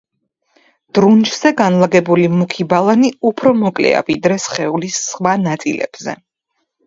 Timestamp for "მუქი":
2.37-2.65